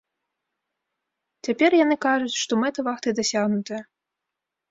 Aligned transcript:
Цяпер 1.47 1.71
яны 1.83 1.95
кажуць, 2.07 2.39
што 2.43 2.53
мэта 2.63 2.79
вахты 2.87 3.09
дасягнутая. 3.19 3.81